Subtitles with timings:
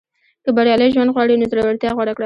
[0.43, 2.19] •که بریالی ژوند غواړې، نو زړورتیا غوره کړه.